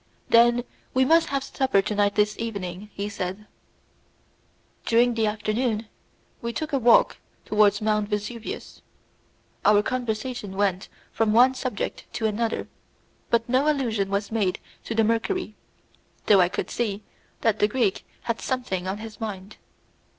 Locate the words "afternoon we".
5.27-6.53